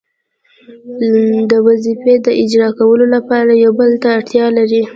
[1.49, 4.81] د وظیفې د اجرا کولو لپاره یو بل ته اړتیا لري.